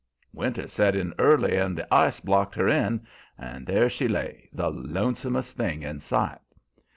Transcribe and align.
Winter 0.33 0.67
set 0.67 0.95
in 0.95 1.13
early 1.19 1.55
and 1.55 1.77
the 1.77 1.93
ice 1.93 2.19
blocked 2.19 2.55
her 2.55 2.67
in, 2.67 3.05
and 3.37 3.67
there 3.67 3.87
she 3.87 4.07
lay, 4.07 4.49
the 4.51 4.71
lonesomest 4.71 5.55
thing 5.55 5.83
in 5.83 5.99
sight. 5.99 6.39